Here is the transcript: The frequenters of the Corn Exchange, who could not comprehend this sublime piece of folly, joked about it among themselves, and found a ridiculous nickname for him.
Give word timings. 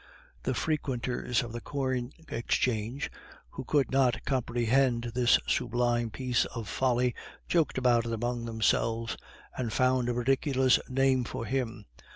The 0.41 0.55
frequenters 0.55 1.43
of 1.43 1.51
the 1.51 1.61
Corn 1.61 2.11
Exchange, 2.27 3.11
who 3.51 3.63
could 3.63 3.91
not 3.91 4.25
comprehend 4.25 5.11
this 5.13 5.37
sublime 5.45 6.09
piece 6.09 6.45
of 6.45 6.67
folly, 6.67 7.13
joked 7.47 7.77
about 7.77 8.07
it 8.07 8.11
among 8.11 8.45
themselves, 8.45 9.15
and 9.55 9.71
found 9.71 10.09
a 10.09 10.13
ridiculous 10.15 10.77
nickname 10.89 11.23
for 11.25 11.45
him. 11.45 11.85